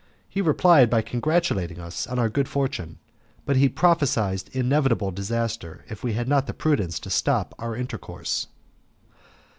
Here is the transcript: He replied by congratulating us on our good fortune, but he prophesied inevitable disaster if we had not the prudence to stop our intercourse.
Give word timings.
He 0.27 0.41
replied 0.41 0.89
by 0.89 1.03
congratulating 1.03 1.77
us 1.79 2.07
on 2.07 2.17
our 2.17 2.27
good 2.27 2.47
fortune, 2.49 2.97
but 3.45 3.55
he 3.55 3.69
prophesied 3.69 4.45
inevitable 4.51 5.11
disaster 5.11 5.85
if 5.89 6.03
we 6.03 6.13
had 6.13 6.27
not 6.27 6.47
the 6.47 6.55
prudence 6.55 6.99
to 7.01 7.11
stop 7.11 7.53
our 7.59 7.75
intercourse. 7.75 8.47